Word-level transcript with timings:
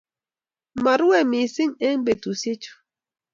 Marue 0.83 1.19
missing' 1.31 1.77
eng 1.87 2.01
petusyechu. 2.05 2.73